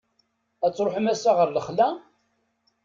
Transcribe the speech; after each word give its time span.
Ad 0.65 0.73
truḥem 0.73 1.07
ass-a 1.13 1.31
ɣer 1.37 1.49
lexla? 1.51 1.87